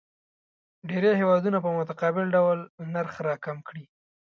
[0.89, 2.59] ډېری هیوادونه په متقابل ډول
[2.93, 3.85] نرخ راکم کړي.